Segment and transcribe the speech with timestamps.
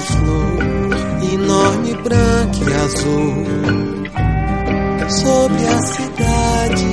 [0.00, 3.44] Uma flor enorme, branca e azul
[5.10, 6.84] sobre a cidade.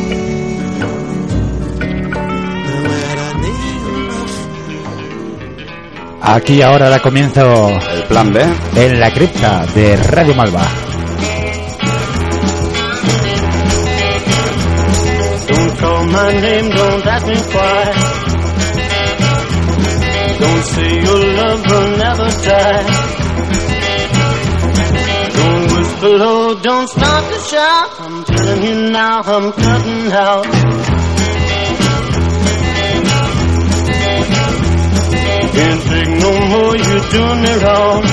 [2.67, 4.25] Não era nenhuma
[6.21, 8.45] Aquí ahora da comienzo El plan B.
[8.75, 10.67] en la cripta de Radio Malva.
[15.47, 18.26] Don't call my name, don't ask me why.
[20.39, 22.83] Don't say your love will never die.
[25.37, 27.89] Don't whisper low, don't start to shout.
[28.01, 30.45] I'm telling you now, I'm cutting out.
[35.57, 38.03] Can't take no more, you're doing me wrong.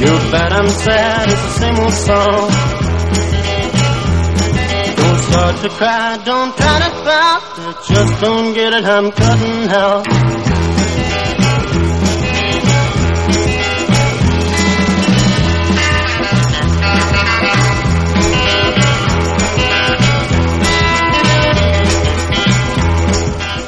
[0.00, 2.50] You're bad, I'm sad, it's the same old song.
[4.96, 6.95] Don't start to cry, don't try to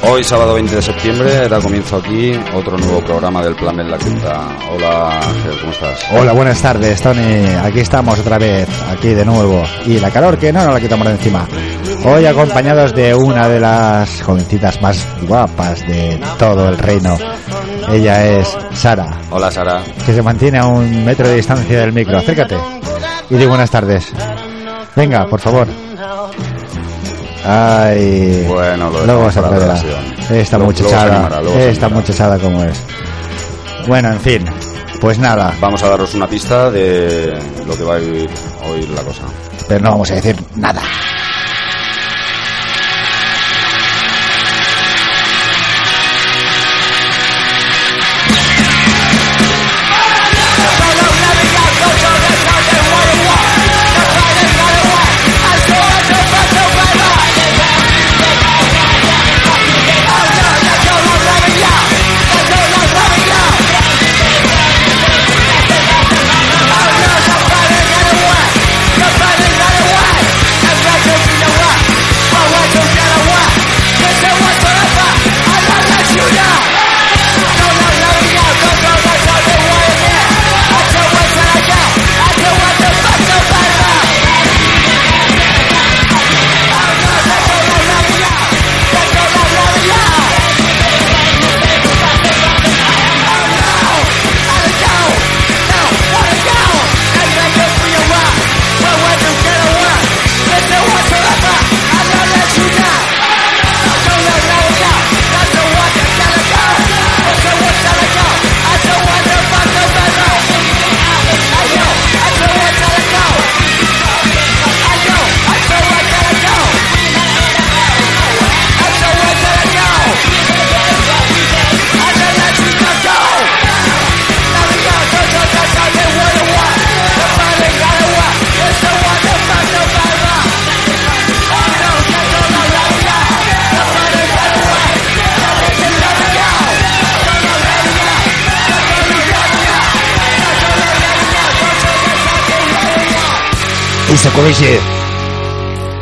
[0.01, 3.91] Hoy, sábado 20 de septiembre, da comienzo aquí otro nuevo programa del Plan B en
[3.91, 4.57] la Cripta.
[4.71, 6.05] Hola, Ángel, ¿cómo estás?
[6.11, 7.45] Hola, buenas tardes, Tony.
[7.63, 9.63] Aquí estamos otra vez, aquí de nuevo.
[9.85, 11.47] Y la calor que no nos la quitamos de encima.
[12.05, 17.17] Hoy acompañados de una de las jovencitas más guapas de todo el reino.
[17.91, 19.81] Ella es Sara, Hola, Sara.
[20.05, 22.17] que se mantiene a un metro de distancia del micro.
[22.17, 22.57] Acércate
[23.29, 24.07] y di buenas tardes.
[24.95, 25.67] Venga, por favor.
[27.45, 30.19] Ay, Bueno, lo luego se versión.
[30.29, 32.79] Esta Luego- muchachada, luego esta muchachada como es.
[33.87, 34.45] Bueno, en fin,
[34.99, 37.33] pues nada, Vamos a daros una pista de
[37.65, 38.29] lo que va a ir
[38.69, 39.23] hoy la cosa.
[39.67, 40.81] pero no vamos a decir nada.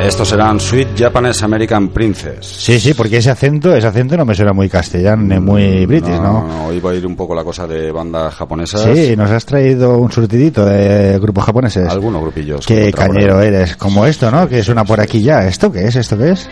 [0.00, 2.46] Estos serán Sweet Japanese American Princess.
[2.46, 6.14] Sí, sí, porque ese acento, ese acento no me suena muy castellano ni muy british,
[6.20, 6.46] ¿no?
[6.46, 8.82] no, Hoy va a ir un poco la cosa de bandas japonesas.
[8.94, 11.88] Sí, nos has traído un surtidito de grupos japoneses.
[11.88, 12.64] Algunos grupillos.
[12.64, 13.76] Qué cañero eres.
[13.76, 14.48] Como esto, ¿no?
[14.48, 15.46] Que suena por aquí ya.
[15.46, 15.96] ¿Esto qué es?
[15.96, 16.48] ¿Esto qué es?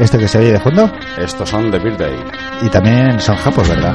[0.00, 0.90] ¿Esto que se oye de fondo?
[1.18, 2.16] Estos son The Birthday.
[2.62, 3.94] Y también son japos, ¿verdad?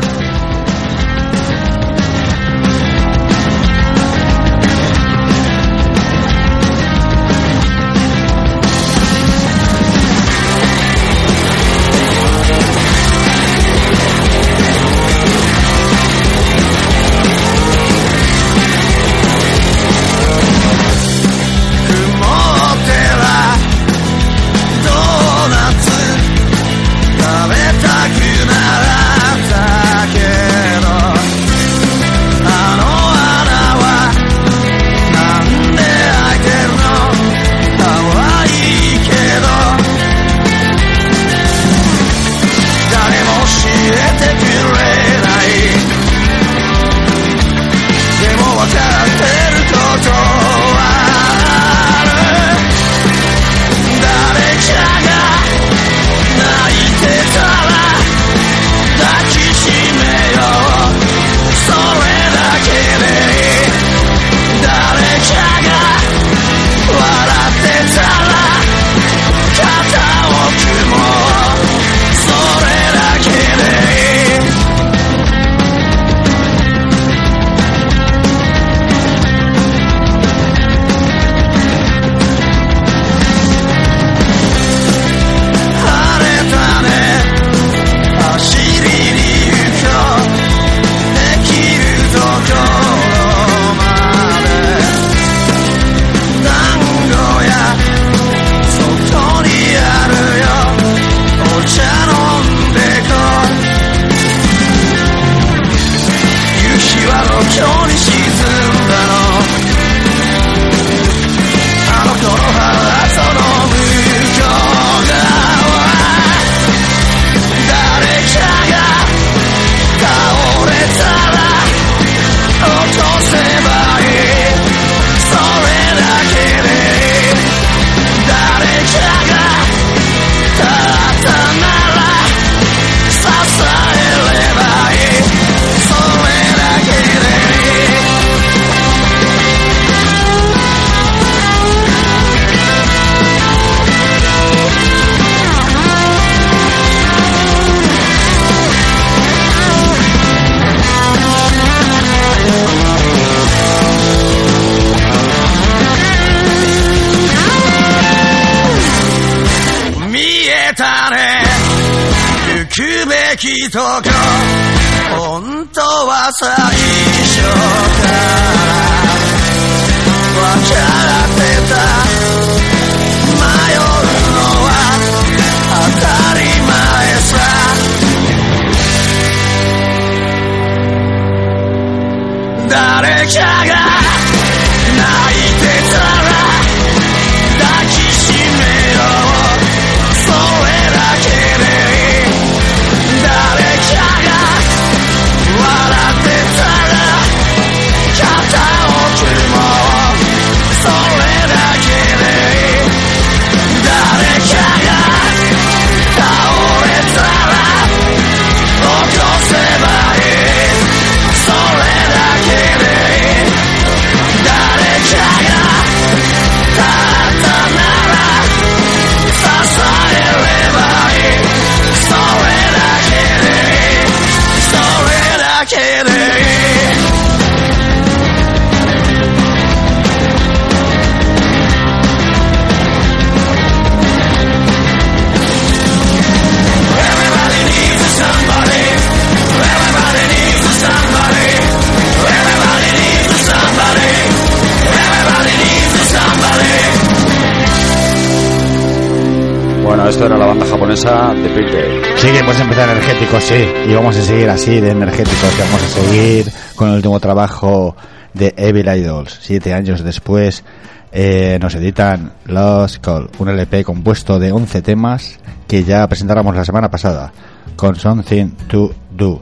[251.03, 252.01] Japonesa de Pink Day.
[252.17, 253.65] Sí que hemos empezado energéticos, sí.
[253.87, 255.57] Y vamos a seguir así de energéticos.
[255.59, 257.95] Vamos a seguir con el último trabajo
[258.33, 259.39] de Evil Idols.
[259.41, 260.63] Siete años después
[261.11, 266.65] eh, nos editan Lost Call, un LP compuesto de 11 temas que ya presentáramos la
[266.65, 267.31] semana pasada
[267.75, 269.41] con Something to Do.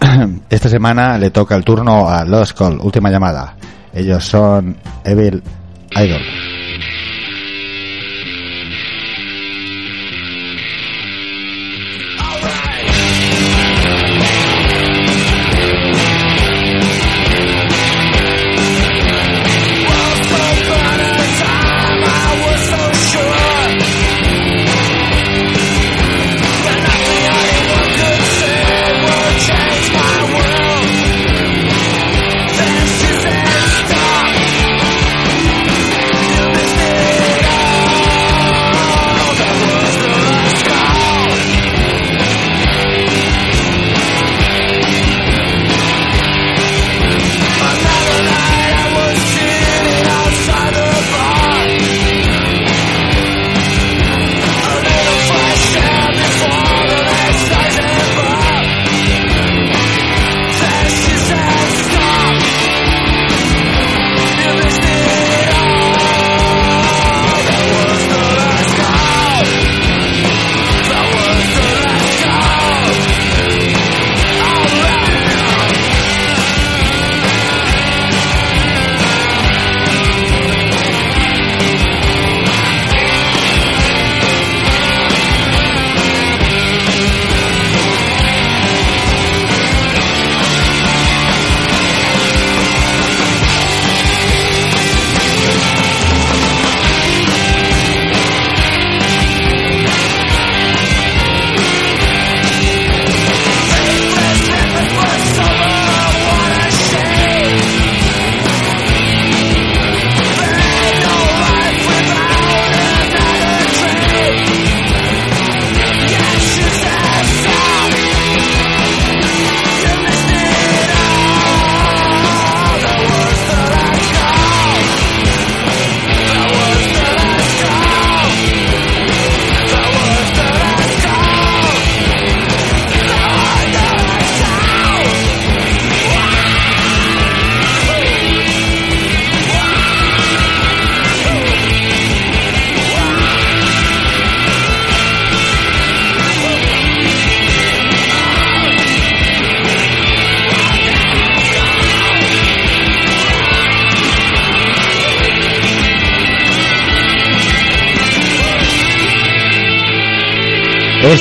[0.50, 3.56] Esta semana le toca el turno a Lost Call, última llamada.
[3.92, 5.42] Ellos son Evil
[5.96, 6.53] Idol.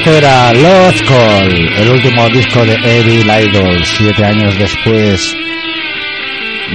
[0.06, 3.84] Era Lost Call, el último disco de Evil Idol.
[3.86, 5.34] Siete años después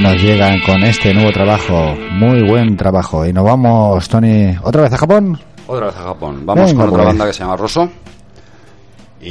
[0.00, 1.94] nos llegan con este nuevo trabajo.
[2.12, 3.26] Muy buen trabajo.
[3.26, 5.38] Y nos vamos, Tony, otra vez a Japón.
[5.66, 6.47] Otra vez a Japón.
[6.47, 7.06] Vamos Venga, con otra pues.
[7.06, 7.88] banda que se llama Rosso.
[9.20, 9.28] Y,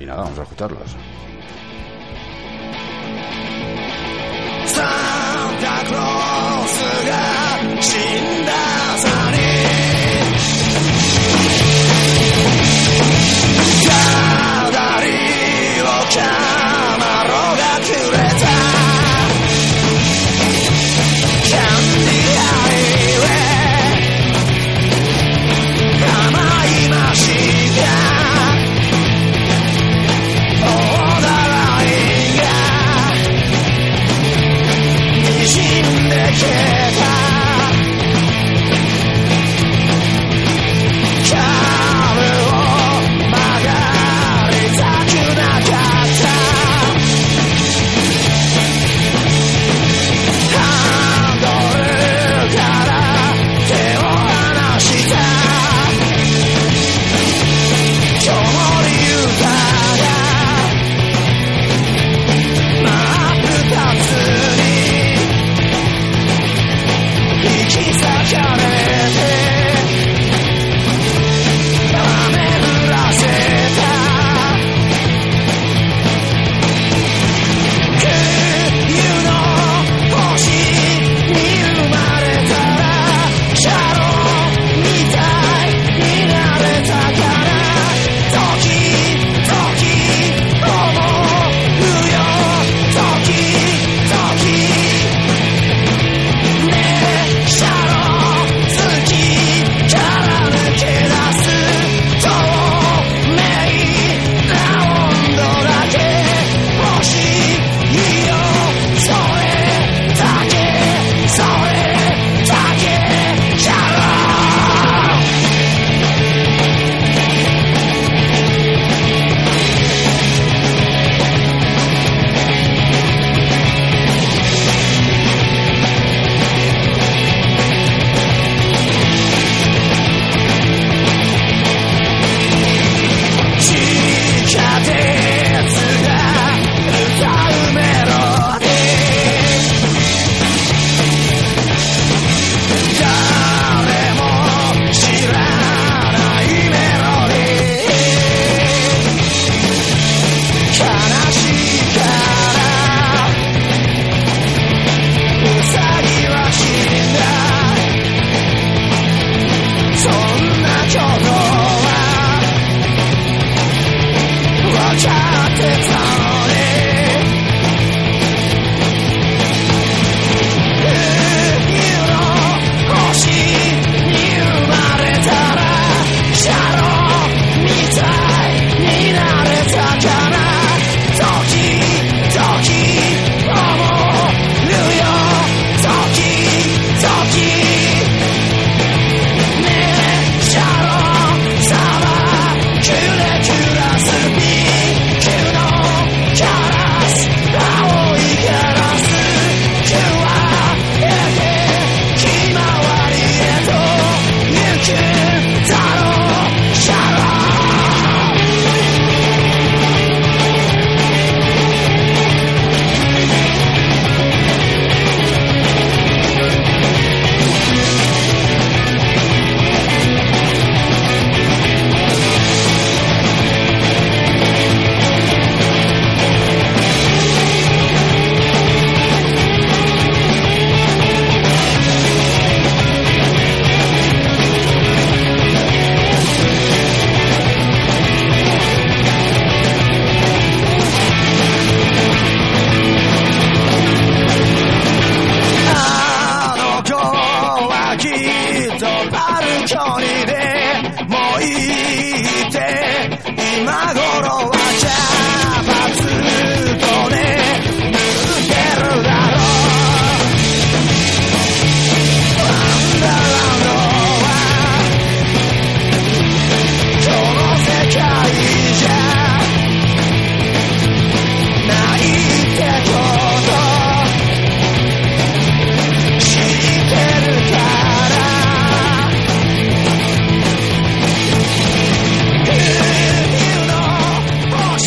[0.00, 0.96] y nada, vamos a escucharlos.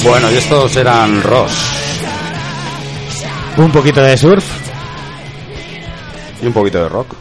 [0.03, 1.51] Bueno, y estos eran Ross
[3.57, 4.43] Un poquito de surf.
[6.41, 7.15] y un poquito de rock.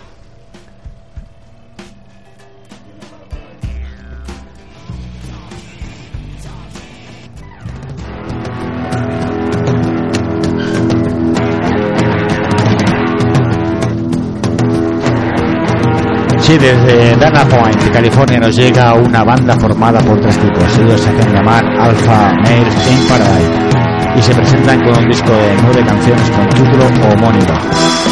[16.50, 20.78] Sí, desde Dana Point, California, nos llega una banda formada por tres tipos.
[20.78, 25.56] Ellos se hacen llamar Alpha Males in Paradise y se presentan con un disco de
[25.62, 27.54] nueve canciones con título homónimo.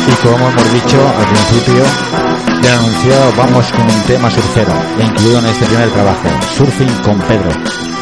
[0.06, 1.82] Y como hemos dicho al principio
[2.62, 7.97] del anuncio, vamos con un tema surfero, incluido en este primer trabajo, Surfing con Pedro.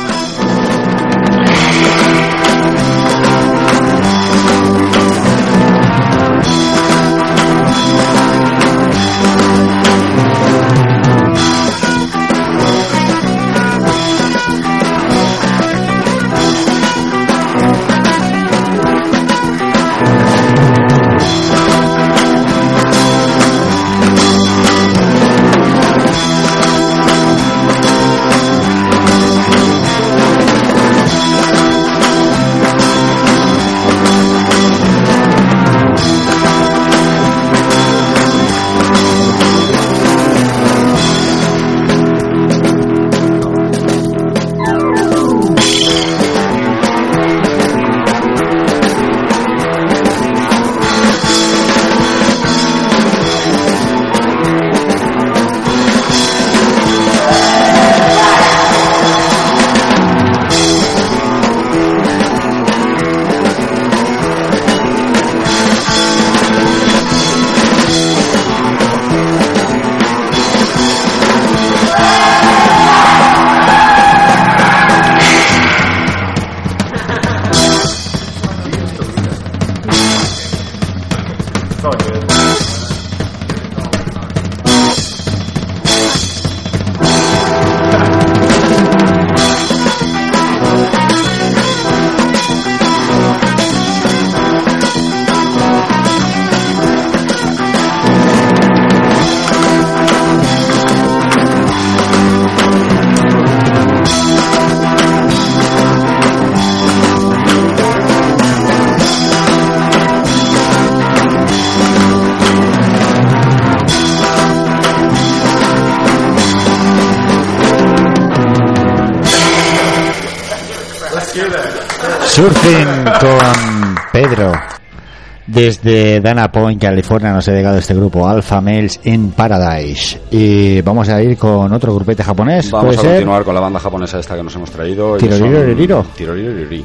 [125.56, 130.20] Desde Dana Point, California, nos ha llegado este grupo, Alpha Males in Paradise.
[130.30, 132.70] Y vamos a ir con otro grupete japonés.
[132.70, 133.10] Vamos ¿puede a ser?
[133.12, 135.16] continuar con la banda japonesa esta que nos hemos traído.
[135.16, 136.04] Tiroriro.
[136.14, 136.84] Tiroriro,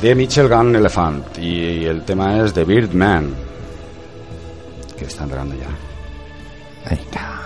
[0.00, 3.34] de Mitchell Gunn Elephant y el tema es The Birdman,
[4.96, 5.68] que está entrando ya.
[6.88, 7.39] Venga.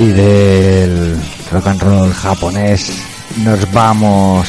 [0.00, 1.20] Y del
[1.52, 2.90] rock and roll japonés
[3.44, 4.48] nos vamos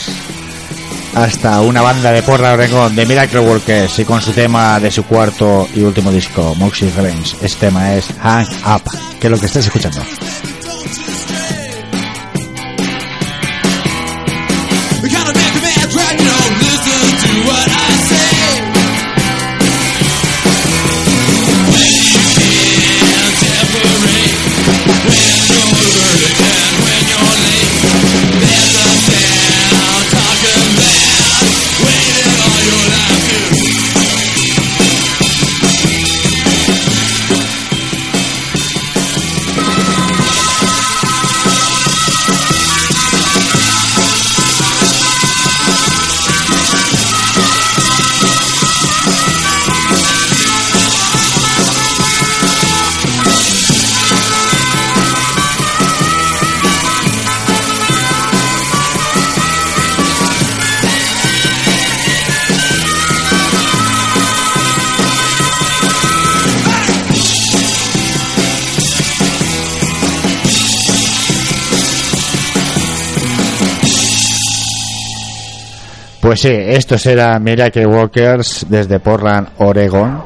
[1.14, 5.04] hasta una banda de porra Oregon de Miracle Workers y con su tema de su
[5.04, 7.36] cuarto y último disco, Moxie Revenge.
[7.42, 8.84] Este tema es Hang Up,
[9.20, 10.02] que es lo que estáis escuchando.
[76.22, 80.24] Pues sí, estos eran Miracle Walkers desde Portland, Oregon.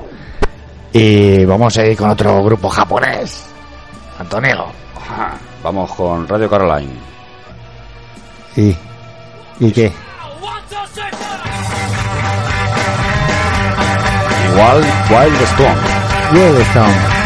[0.91, 3.45] Y vamos a ir con otro grupo japonés.
[4.19, 4.65] Antonio.
[4.97, 5.37] Ajá.
[5.63, 6.93] Vamos con Radio Caroline.
[8.57, 8.75] ¿Y,
[9.59, 9.91] ¿y qué?
[14.55, 17.24] Wild, Wild Stone.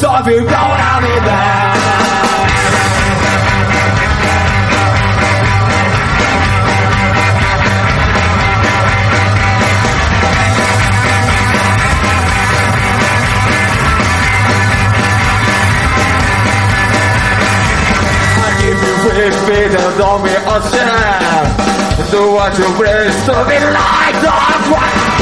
[0.00, 1.68] So if you, don't have me back.
[19.48, 24.30] feet and on me a share Do what you wish to be like the
[24.70, 25.17] one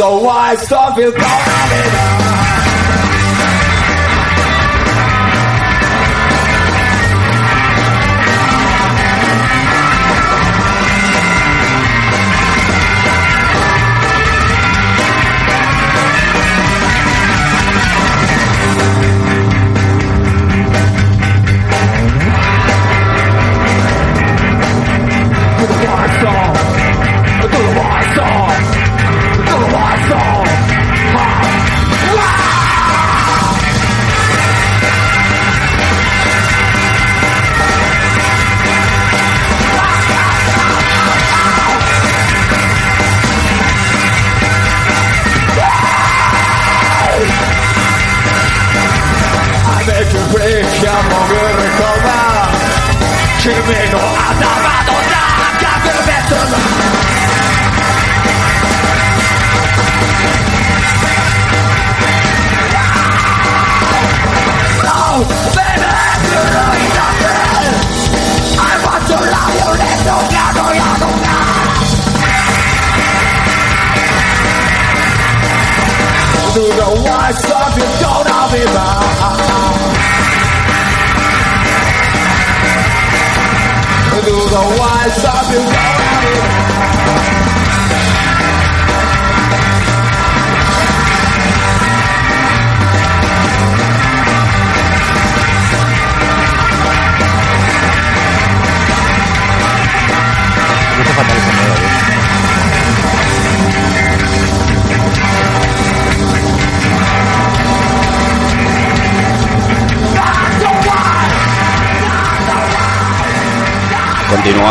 [0.00, 1.12] To the white stuff you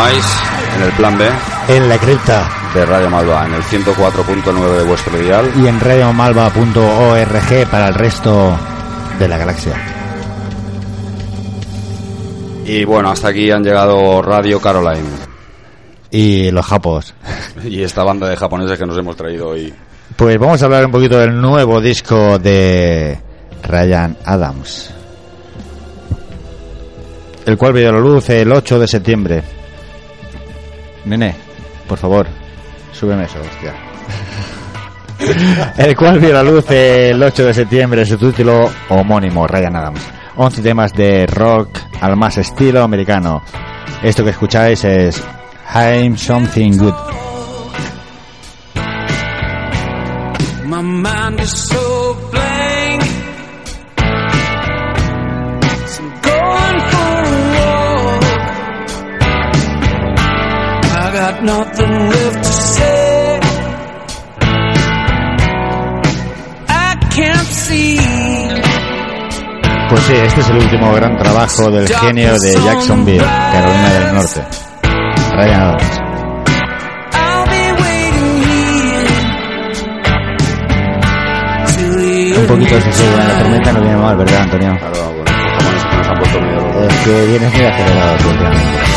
[0.00, 0.24] Continuáis
[0.76, 1.28] en el plan B
[1.68, 5.52] En la cripta de Radio Malva, en el 104.9 de vuestro dial.
[5.56, 8.56] y en radiomalva.org para el resto
[9.18, 9.74] de la galaxia.
[12.64, 15.04] Y bueno, hasta aquí han llegado Radio Caroline
[16.10, 17.14] Y los japos.
[17.64, 19.74] y esta banda de japoneses que nos hemos traído hoy.
[20.16, 23.20] Pues vamos a hablar un poquito del nuevo disco de
[23.64, 24.94] Ryan Adams.
[27.44, 29.59] El cual vio la luz el 8 de septiembre.
[31.04, 31.34] Nene,
[31.88, 32.26] por favor,
[32.92, 33.74] súbeme eso, hostia.
[35.76, 40.00] el cual vio la luz el 8 de septiembre, su título homónimo, Ryan Adams.
[40.36, 43.42] 11 temas de rock al más estilo americano.
[44.02, 45.22] Esto que escucháis es
[45.74, 46.94] I'm Something Good.
[61.42, 63.40] nothing left to say.
[66.68, 67.98] I can't see.
[69.88, 74.44] Pues sí, este es el último gran trabajo del genio de Jacksonville, Carolina del Norte.
[75.32, 76.00] Ryan Adams.
[82.40, 84.76] Un poquito de sosiego en la tormenta no viene mal, ¿verdad, Antonio?
[84.78, 86.88] Claro, bueno, estamos nos han puesto medio.
[86.88, 88.89] Es que vienes muy acelerado últimamente.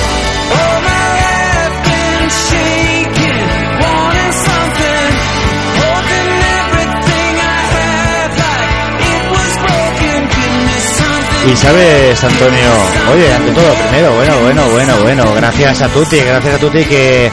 [11.46, 12.70] Y sabes, Antonio,
[13.14, 17.30] oye, ante todo, primero, bueno, bueno, bueno, bueno, gracias a Tuti, gracias a Tuti que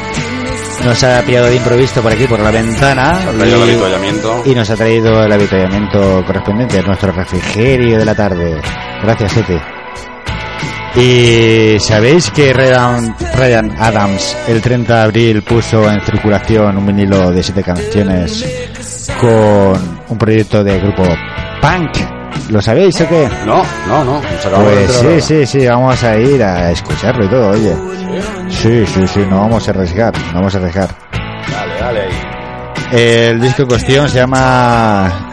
[0.85, 3.21] nos ha pillado de improviso por aquí, por la ventana.
[3.31, 4.43] El avituallamiento.
[4.47, 8.61] y nos ha traído el avituallamiento correspondiente, nuestro refrigerio de la tarde.
[9.03, 9.59] Gracias, Tuti.
[10.97, 17.31] Y sabéis que Ryan, Ryan Adams el 30 de abril puso en circulación un vinilo
[17.31, 18.45] de siete canciones
[19.21, 21.05] con un proyecto de grupo
[21.63, 22.20] punk.
[22.51, 23.29] ¿Lo sabéis o qué?
[23.47, 24.21] No, no, no.
[24.21, 27.75] Pues sí, sí, sí, vamos a ir a escucharlo y todo, oye.
[28.49, 30.89] Sí, sí, sí, no vamos a arriesgar, no vamos a arriesgar.
[31.49, 32.31] Dale, dale ahí.
[32.91, 35.33] El disco en cuestión se llama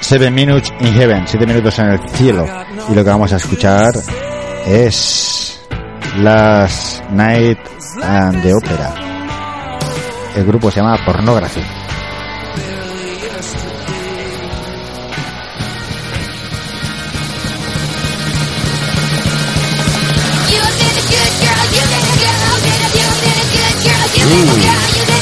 [0.00, 2.46] Seven Minutes in Heaven, siete minutos en el cielo.
[2.88, 3.92] Y lo que vamos a escuchar
[4.66, 5.60] es
[6.16, 7.58] Last Night
[8.02, 8.94] and the Opera.
[10.34, 11.60] El grupo se llama Pornography.
[24.26, 25.13] Good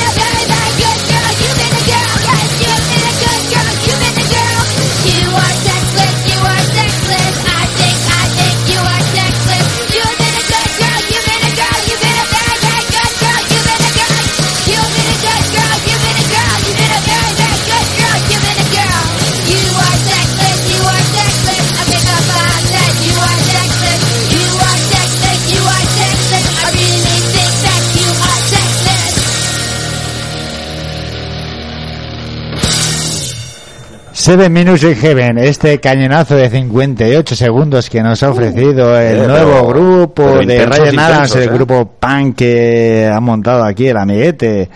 [34.22, 39.26] Seven Minutes in Heaven, este cañonazo de 58 segundos que nos ha ofrecido el eh,
[39.26, 41.48] nuevo pero- grupo pero de Ryan Adams, el eh.
[41.48, 44.70] grupo punk que ha montado aquí el amiguete,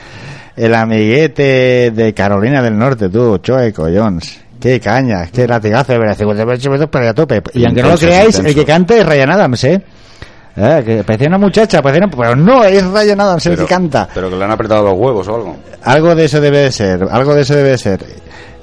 [0.56, 4.40] el amiguete de Carolina del Norte, tú, Choe Jones.
[4.58, 7.40] Qué caña, qué latigazo de verdad, 58 segundos para a tope.
[7.54, 9.80] Y aunque no lo creáis, el que canta es Ryan Adams, ¿eh?
[10.56, 14.08] Eh, que parecía una muchacha, parecía una- pero no, es Ryan Adams el que canta.
[14.12, 15.56] pero que le han apretado los huevos o algo.
[15.84, 18.00] Algo de eso debe de ser, algo de eso debe de ser.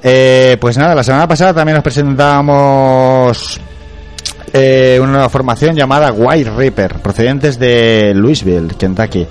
[0.03, 3.61] Eh, pues nada, la semana pasada también nos presentábamos
[4.51, 9.25] eh, una nueva formación llamada White Reaper, procedentes de Louisville, Kentucky.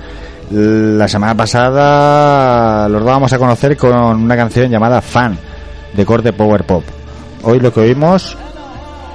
[0.50, 5.38] La semana pasada los dábamos a conocer con una canción llamada Fan,
[5.92, 6.85] de corte power pop.
[7.42, 8.37] Hoy lo que oímos...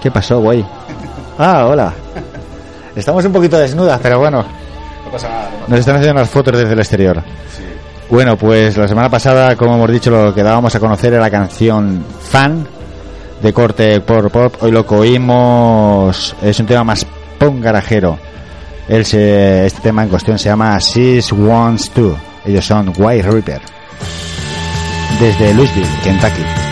[0.01, 0.63] ¿Qué pasó, güey?
[1.39, 1.91] Ah, hola.
[2.95, 4.45] Estamos un poquito desnudas, pero bueno.
[5.05, 5.49] No pasa nada.
[5.67, 7.23] Nos están haciendo unas fotos desde el exterior.
[8.09, 11.29] Bueno, pues la semana pasada, como hemos dicho, lo que dábamos a conocer era la
[11.29, 12.65] canción Fan
[13.41, 14.55] de corte por pop.
[14.61, 17.05] Hoy lo que oímos es un tema más
[17.37, 18.17] punk garajero.
[18.87, 22.17] Este tema en cuestión se llama Sis Wants To.
[22.45, 23.61] Ellos son White Reaper.
[25.19, 26.66] Desde Louisville, Kentucky.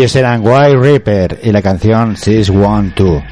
[0.00, 3.22] Ellos eran White Reaper y la canción Sis One Two.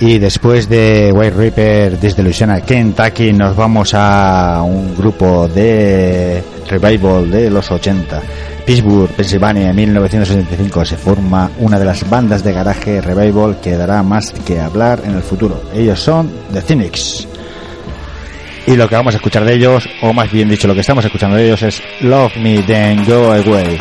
[0.00, 7.30] Y después de White Reaper desde Louisiana, Kentucky, nos vamos a un grupo de revival
[7.30, 8.22] de los 80.
[8.64, 14.02] Pittsburgh, Pensilvania, en 1985 se forma una de las bandas de garaje revival que dará
[14.02, 15.62] más que hablar en el futuro.
[15.74, 17.28] Ellos son The Cynics.
[18.66, 21.04] Y lo que vamos a escuchar de ellos, o más bien dicho, lo que estamos
[21.04, 23.78] escuchando de ellos es Love Me Then Go Away.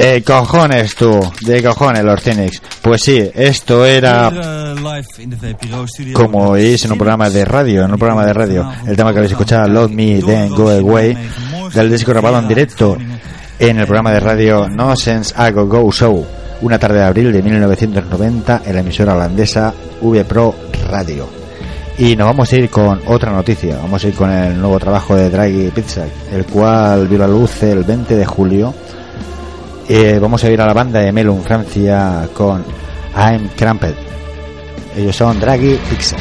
[0.00, 2.62] De cojones tú, de cojones los Cynics.
[2.80, 4.32] Pues sí, esto era
[6.14, 8.72] como oís en un programa de radio, en un programa de radio.
[8.86, 11.18] El tema que habéis escuchado, Love Me, Then Go Away,
[11.74, 12.96] del disco grabado en directo
[13.58, 16.26] en el programa de radio No Sense I Go Go Show,
[16.62, 20.54] una tarde de abril de 1990 en la emisora holandesa V Pro
[20.88, 21.28] Radio.
[21.98, 25.14] Y nos vamos a ir con otra noticia, vamos a ir con el nuevo trabajo
[25.14, 28.74] de Draghi Pizza, el cual vio la luz el 20 de julio.
[29.92, 32.64] Eh, vamos a ir a la banda de Melon Francia con
[33.16, 33.96] I'm Cramped.
[34.96, 36.16] Ellos son Draghi Pizza.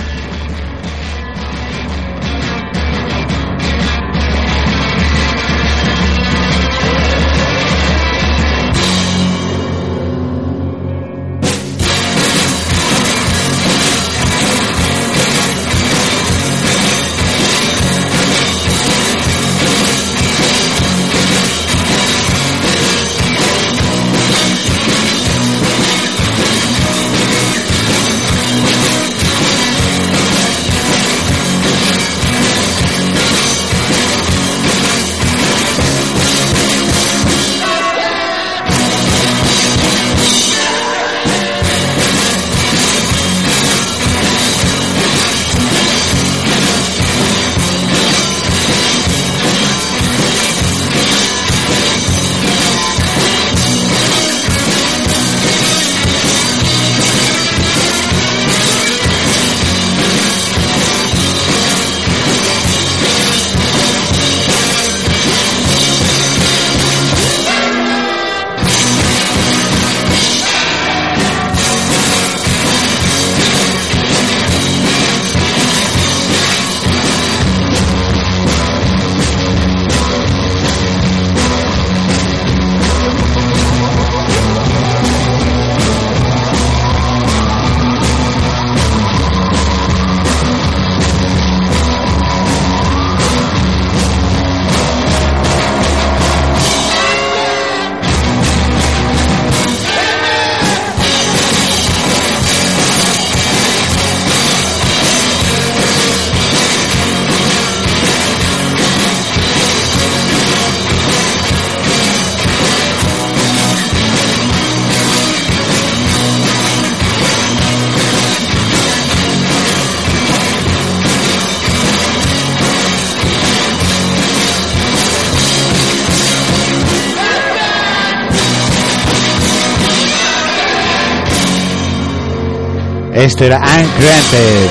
[133.40, 134.70] Esto era Uncranted.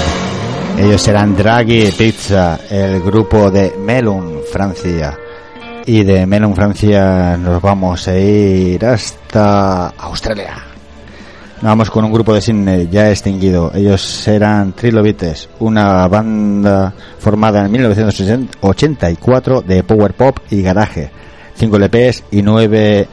[0.76, 5.16] Ellos serán Draghi Pizza, el grupo de Melon Francia.
[5.86, 10.56] Y de Melon Francia nos vamos a ir hasta Australia.
[11.62, 13.72] Nos vamos con un grupo de Sydney ya extinguido.
[13.74, 21.10] Ellos eran Trilobites, una banda formada en 1984 de power pop y garaje.
[21.54, 23.08] 5 LPs y 9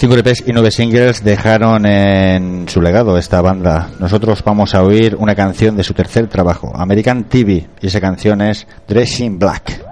[0.00, 3.90] Cinco LPs y nueve singles dejaron en su legado esta banda.
[3.98, 8.40] Nosotros vamos a oír una canción de su tercer trabajo, American TV, y esa canción
[8.40, 9.84] es Dressing Black.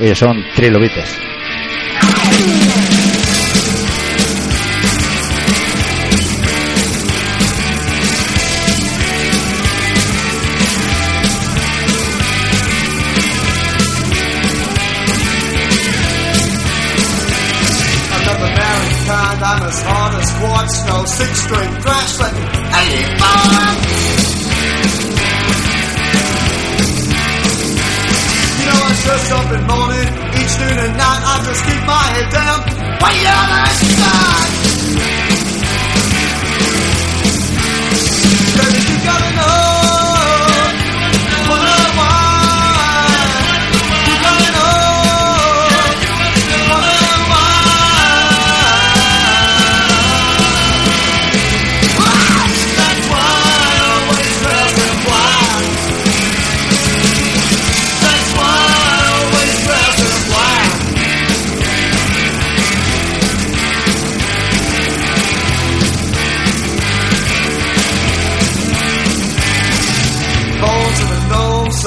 [0.00, 1.18] Ellos son trilobites.
[20.68, 22.38] Quartz, no six string thrash, but 85!
[28.58, 30.08] You know I dress up in morning,
[30.40, 32.60] each noon and night, I just keep my head down,
[33.00, 34.48] way out outside!
[38.58, 39.37] Baby, you gotta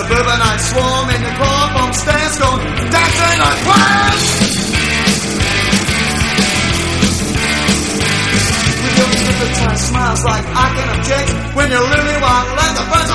[0.01, 4.25] nose, suburbanite swarm in the chloroform stance going dancing like clowns.
[8.81, 13.10] With your hypnotized smiles like I can object when you really want let the burns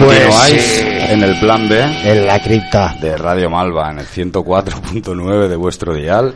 [0.00, 2.96] Continuáis Pues, en el plan B En la cripta.
[3.00, 6.34] de Radio Malva en el 104.9 de vuestro dial.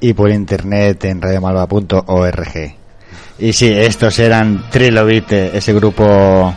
[0.00, 2.74] y por internet en radiomalva.org.
[3.38, 6.52] Y sí, estos eran Trilobite, ese grupo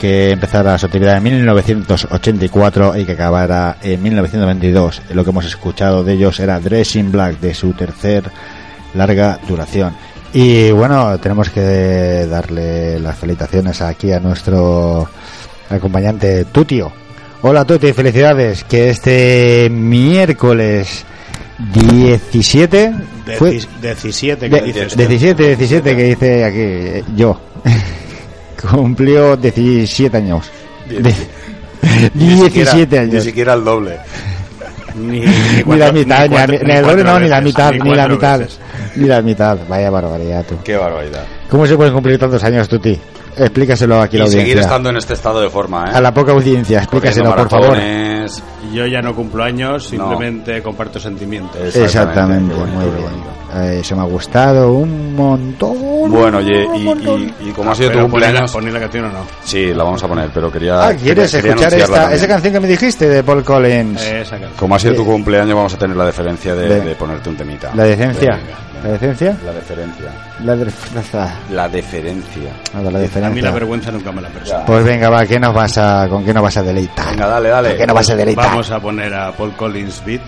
[0.00, 5.02] que empezara su actividad en 1984 y que acabara en 1922.
[5.10, 8.24] Lo que hemos escuchado de ellos era Dressing Black, de su tercer
[8.94, 9.94] larga duración.
[10.32, 15.08] Y bueno, tenemos que darle las felicitaciones aquí a nuestro
[15.70, 16.92] acompañante Tutio.
[17.42, 21.04] Hola Tuti, felicidades, que este miércoles
[21.72, 22.92] 17
[23.38, 24.96] fue Deci- 17 que de- dices.
[24.96, 27.40] 17, 17 que dice aquí yo.
[28.70, 30.50] Cumplió 17 años.
[30.88, 31.14] De-
[32.14, 33.24] Ni siquiera- 17 Ni años.
[33.24, 33.96] siquiera el doble.
[34.96, 37.78] Ni, Ni la mitad, ni, cuatro- ni el doble no, ni la veces, mitad, ni
[37.78, 38.38] la cuatro mitad.
[38.40, 38.58] veces.
[38.96, 39.58] Ni la mitad.
[39.68, 40.56] Vaya barbaridad, tú.
[40.64, 41.24] Qué barbaridad.
[41.50, 42.98] ¿Cómo se pueden cumplir tantos años, Tuti?
[43.36, 44.62] Explícaselo aquí a Y la seguir audiencia.
[44.62, 45.94] estando en este estado de forma, ¿eh?
[45.94, 47.76] A la poca audiencia, explícaselo, por favor.
[48.72, 51.74] Yo ya no cumplo años, simplemente comparto sentimientos.
[51.74, 53.02] Exactamente, bonito, muy bien.
[53.02, 53.26] bonito.
[53.56, 55.76] Eh, eso me ha gustado un montón.
[56.08, 57.32] Bueno, y, montón.
[57.40, 58.52] y- y como ha sido tu cumpleaños...
[58.52, 59.18] poner la canción o no.
[59.42, 60.86] Sí, la vamos a poner, pero quería...
[60.88, 64.00] Ah, ¿quieres quería escuchar esta, esa canción que me dijiste de Paul Collins?
[64.04, 64.52] Eh, esa canción.
[64.56, 67.36] Como ha sido tu cumpleaños, vamos a tener la deferencia de, de- de ponerte un
[67.36, 67.72] temita.
[67.74, 68.36] ¿La decencia?
[68.36, 69.36] Venga, ¿La decencia?
[69.44, 70.10] La deferencia.
[70.42, 71.34] La deferencia.
[71.50, 72.52] La deferencia.
[72.72, 73.50] Nada, la A mí la deferencia.
[73.50, 74.64] vergüenza nunca me la persona.
[74.64, 77.10] Pues venga, va, ¿qué nos vas a, ¿con qué nos vas a deleitar?
[77.10, 77.68] Venga, dale, dale.
[77.70, 78.44] ¿Con qué nos vas a deleitar?
[78.46, 80.22] Vamos a poner a Paul Collins Beat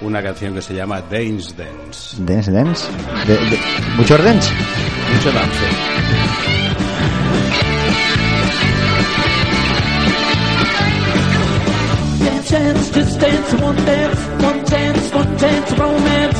[0.00, 2.16] una canción que se llama Dance Dance.
[2.18, 2.84] Dance, dance.
[3.26, 3.58] De, de-
[3.96, 4.50] ¿Mucho dance?
[5.14, 6.66] Mucho dance.
[12.18, 16.35] Dance, dance, just dance, one dance, one dance, one dance, romance.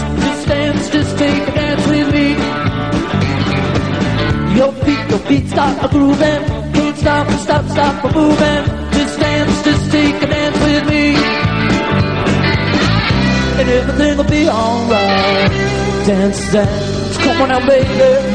[5.27, 6.43] Feet, feet start a grooving.
[6.73, 8.65] Can't stop, stop, stop a moving.
[8.93, 11.15] Just dance, just take a dance with me.
[13.59, 15.51] And everything will be alright.
[16.07, 17.89] Dance, dance, come on now, baby.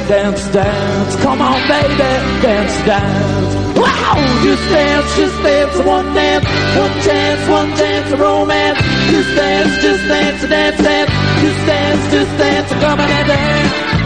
[0.07, 1.95] Dance, dance, come on, baby.
[2.41, 3.77] Dance, dance.
[3.77, 4.41] Wow!
[4.43, 6.45] Just dance, just dance, one dance,
[6.77, 8.79] one chance, one dance, a romance.
[9.09, 11.11] Just dance, just dance, dance, dance.
[11.41, 14.00] Just dance, just dance, come on and dance.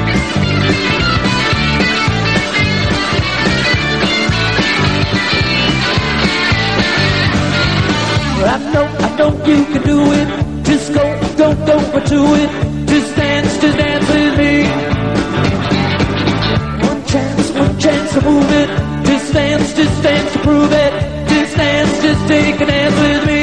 [8.47, 10.27] I know, I know you can do it.
[10.65, 11.03] Just go,
[11.37, 12.49] go, go, do it.
[12.87, 14.53] Just dance, just dance with me.
[16.87, 18.69] One chance, one chance to move it.
[19.07, 20.93] Just dance, just dance to prove it.
[21.29, 23.41] Just dance, just take a dance with me.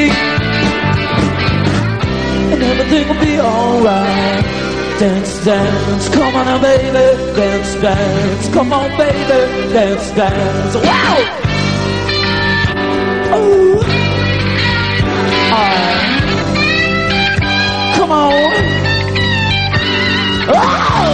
[2.53, 4.45] And everything will be alright.
[5.01, 7.35] Dance, dance, come on now, baby.
[7.35, 9.73] Dance, dance, come on, baby.
[9.73, 10.75] Dance, dance.
[10.77, 11.42] Wow!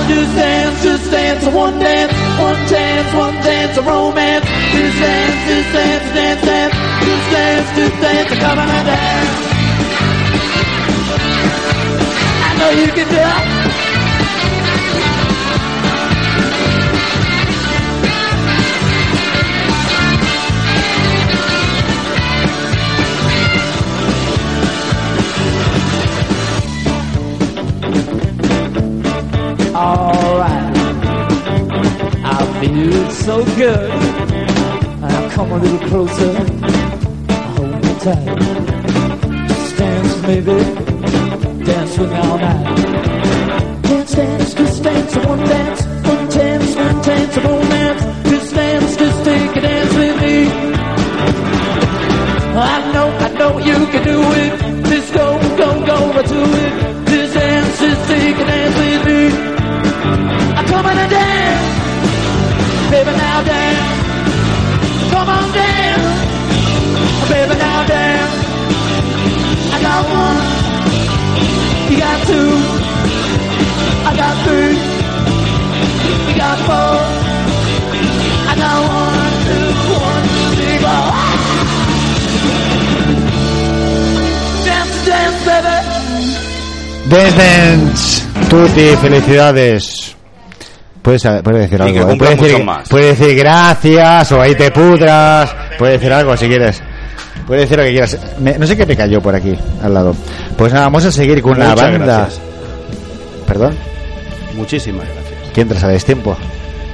[0.09, 4.45] Just dance, just dance, a one dance, one dance, one dance, a romance.
[4.73, 6.75] Just dance, just dance, dance, dance.
[7.05, 9.49] Just dance, just dance, come on and dance.
[12.41, 13.58] I know you can do it.
[33.39, 33.89] So good.
[35.01, 36.31] Now come a little closer.
[36.61, 39.49] I Hold me tight.
[39.49, 41.65] Just dance, baby.
[41.65, 42.28] Dance with me
[87.11, 90.15] Dance, Tuti, felicidades.
[91.03, 92.11] Puedes, puedes decir algo.
[92.13, 92.17] ¿eh?
[92.19, 95.55] Puedes decir, puedes gracias o ahí te pudras.
[95.79, 96.83] Puedes decir algo si quieres.
[97.47, 98.19] Puedes decir lo que quieras.
[98.41, 100.15] Me- no sé qué me cayó por aquí, al lado.
[100.57, 101.99] Pues nada, vamos a seguir con la banda.
[102.07, 102.41] gracias.
[103.47, 103.75] Perdón,
[104.55, 105.28] Muchísimas gracias.
[105.59, 106.37] ¿Quién tras a destiempo?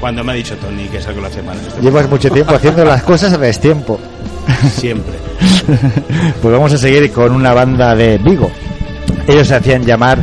[0.01, 1.59] Cuando me ha dicho Tony que es algo que lo hace mal.
[1.59, 4.01] en este Llevas mucho tiempo haciendo las cosas a destiempo.
[4.73, 5.17] Siempre.
[6.41, 8.51] pues vamos a seguir con una banda de Vigo.
[9.29, 10.19] Ellos se hacían llamar,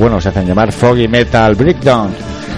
[0.00, 2.10] bueno, se hacían llamar Foggy Metal Breakdown.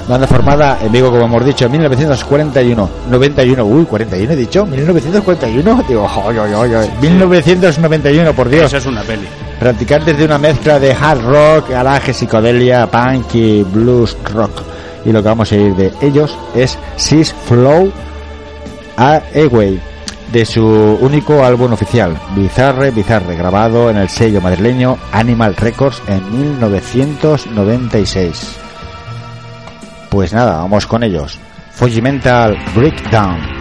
[0.08, 2.90] Banda formada en Vigo, como hemos dicho, en 1941.
[3.10, 5.84] 91, uy, 41 he dicho, 1941.
[5.86, 6.88] Digo, oy, oy, oy, oy.
[7.02, 8.64] 1991, por Dios.
[8.64, 9.28] Eso es una peli.
[9.60, 14.77] Practicantes de una mezcla de hard rock, garaje, psicodelia, punk y blues rock.
[15.08, 17.90] Y lo que vamos a ir de ellos es Six Flow
[18.98, 19.80] Away,
[20.30, 20.62] de su
[21.00, 28.58] único álbum oficial, Bizarre Bizarre, grabado en el sello madrileño Animal Records en 1996.
[30.10, 31.38] Pues nada, vamos con ellos.
[31.70, 33.57] Fujimental Breakdown.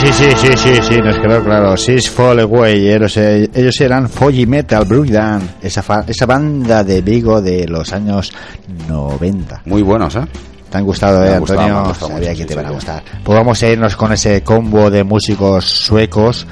[0.00, 1.76] Sí, sí, sí, sí, sí, sí, nos quedó claro.
[1.76, 7.02] Six Fall Away, ellos, eh, ellos eran Foggy Metal Breakdown, esa, fa- esa banda de
[7.02, 8.32] Vigo de los años
[8.88, 9.62] 90.
[9.64, 10.20] Muy buenos, ¿eh?
[10.70, 11.62] ¿Te han gustado, eh, Antonio?
[11.62, 13.02] me han gustado Sabía mucho, que sí, te van a sí, gustar.
[13.24, 16.46] Pues vamos a irnos con ese combo de músicos suecos.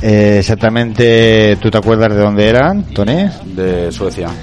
[0.00, 3.28] Eh, exactamente, ¿tú te acuerdas de dónde eran, Tony?
[3.54, 4.28] De Suecia.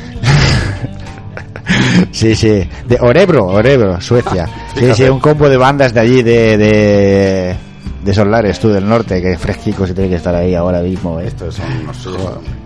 [2.12, 4.48] Sí, sí, de Orebro, Orebro, Suecia.
[4.74, 4.96] Sí, Fíjate.
[4.96, 7.56] sí, un combo de bandas de allí, de, de,
[8.04, 11.20] de Solares, tú, del norte, que fresquicos y tiene que estar ahí ahora mismo.
[11.20, 11.28] ¿eh?
[11.28, 12.10] Estos son unos...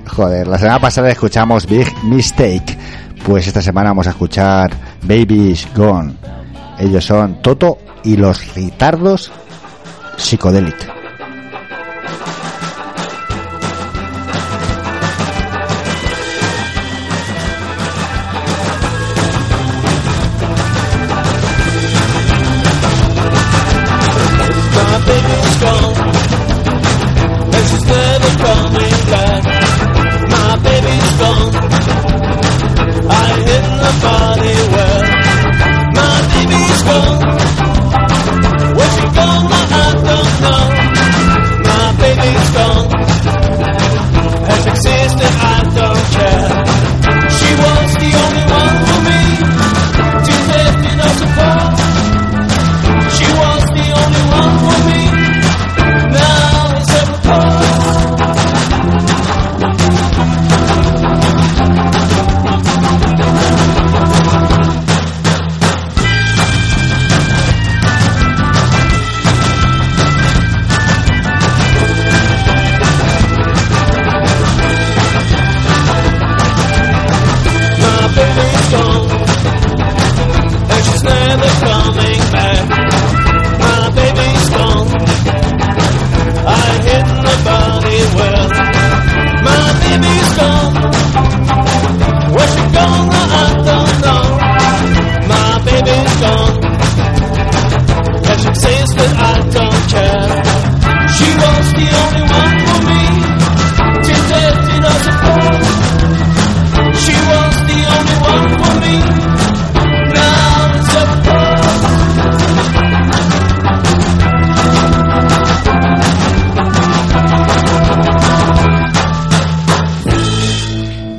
[0.07, 2.77] Joder, la semana pasada escuchamos Big Mistake,
[3.25, 4.71] pues esta semana vamos a escuchar
[5.01, 6.13] Baby's Gone.
[6.79, 9.31] Ellos son Toto y los Ritardos
[10.17, 11.02] Psicodélic.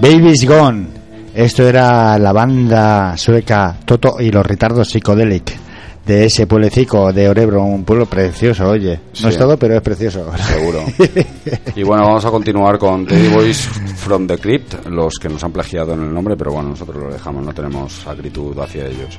[0.04, 0.86] Baby's Gone.
[1.34, 5.56] Esto era la banda sueca Toto y los Ritardos Psicodélic
[6.04, 8.96] de ese pueblecico de Orebro, un pueblo precioso, oye.
[8.96, 9.28] No Sí.
[9.28, 10.30] es todo, pero es precioso.
[10.36, 10.84] Seguro.
[11.76, 13.60] Y bueno, vamos a continuar con Teddy Boys
[13.96, 17.10] from the Crypt, los que nos han plagiado en el nombre, pero bueno, nosotros lo
[17.10, 19.18] dejamos, no tenemos acritud hacia ellos.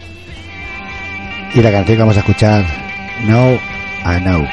[1.56, 2.64] Y la canción que vamos a escuchar,
[3.26, 4.44] No, I Know.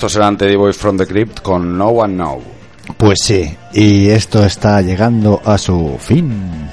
[0.00, 2.40] Estos serán Teddy Boys from the Crypt con No One Know.
[2.96, 6.70] Pues sí, y esto está llegando a su fin.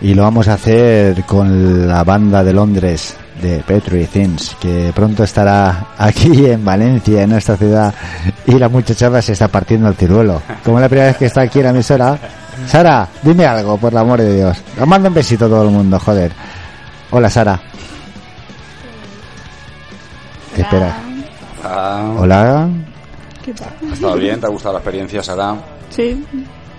[0.00, 5.22] Y lo vamos a hacer con la banda de Londres de Petri Things, que pronto
[5.22, 7.94] estará aquí en Valencia, en nuestra ciudad,
[8.44, 10.42] y la muchachada se está partiendo el ciruelo.
[10.64, 12.18] Como es la primera vez que está aquí en la emisora.
[12.66, 14.58] Sara, dime algo, por el amor de Dios.
[14.80, 16.32] Os mando un besito a todo el mundo, joder.
[17.12, 17.60] Hola, Sara.
[20.56, 21.13] Espera.
[21.64, 22.68] Ah, Hola.
[23.42, 23.70] ¿Qué tal?
[23.90, 24.38] ¿Ha estado bien?
[24.40, 25.56] ¿Te ha gustado la experiencia, Sara?
[25.90, 26.24] Sí,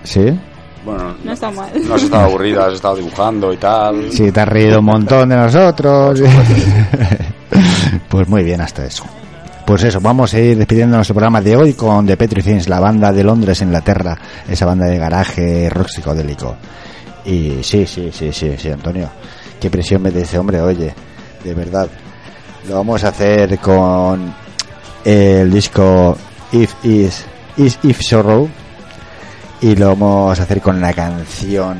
[0.04, 0.38] ¿Sí?
[0.84, 1.68] Bueno, no está mal.
[1.84, 4.12] no has estado aburrida, has estado dibujando y tal.
[4.12, 6.22] Sí, te has reído un montón de nosotros.
[8.08, 9.04] pues muy bien, hasta eso.
[9.66, 12.78] Pues eso, vamos a ir despidiendo nuestro programa de hoy con The Petri Things, la
[12.78, 14.16] banda de Londres, Inglaterra,
[14.48, 16.56] esa banda de garaje rock psicodélico.
[17.24, 19.10] Y sí, sí, sí, sí, sí, Antonio.
[19.60, 20.94] Qué presión me de ese hombre, oye,
[21.42, 21.88] de verdad.
[22.68, 24.32] Lo vamos a hacer con
[25.06, 26.18] el disco
[26.50, 27.24] If Is,
[27.56, 28.48] Is If Sorrow
[29.60, 31.78] y lo vamos a hacer con la canción.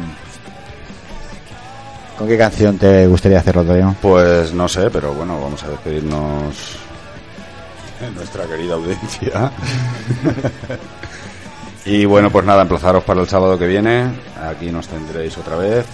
[2.16, 3.96] ¿Con qué canción te gustaría hacerlo, Antonio?
[4.00, 6.78] Pues no sé, pero bueno, vamos a despedirnos
[8.00, 9.50] de nuestra querida audiencia.
[11.84, 14.08] y bueno, pues nada, emplazaros para el sábado que viene.
[14.40, 15.84] Aquí nos tendréis otra vez.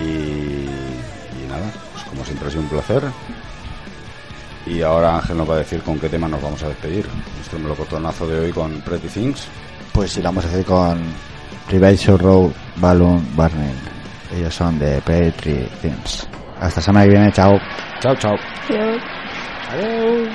[0.00, 3.04] Y, y nada, pues como siempre ha sido un placer.
[4.66, 7.06] Y ahora Ángel nos va a decir con qué tema nos vamos a despedir.
[7.36, 9.46] Nuestro melocotonazo de hoy con Pretty Things.
[9.92, 11.02] Pues sí, lo vamos a hacer con
[11.66, 13.74] Prevention Road Balloon Burning.
[14.36, 16.28] Ellos son de Petri Things.
[16.60, 17.58] Hasta semana que viene, chao.
[18.00, 18.36] Chao, chao.
[18.68, 19.02] Adiós.
[19.72, 20.28] Adiós.